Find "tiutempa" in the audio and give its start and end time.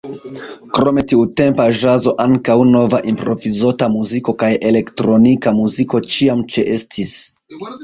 1.11-1.67